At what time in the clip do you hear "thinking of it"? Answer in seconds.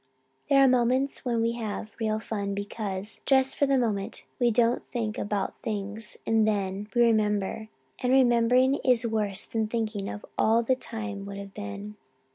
9.67-10.29